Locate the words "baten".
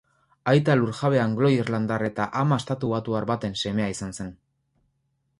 3.33-3.53